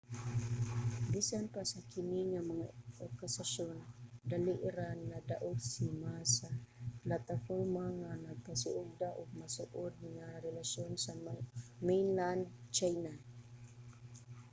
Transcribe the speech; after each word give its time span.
bisan 1.11 1.45
pa 1.53 1.61
sa 1.71 1.79
kini 1.91 2.21
nga 2.31 2.41
mga 2.51 2.67
akusasyon 3.05 3.77
dali 4.31 4.53
ra 4.75 4.89
nadaog 5.11 5.59
si 5.71 5.85
ma 6.01 6.13
sa 6.35 6.49
plataporma 7.03 7.85
nga 7.99 8.11
nagpasiugda 8.25 9.09
og 9.19 9.29
mas 9.39 9.53
suod 9.57 9.93
nga 10.15 10.27
relasyon 10.47 10.91
sa 11.05 11.13
mainland 11.87 12.43
china 12.77 13.13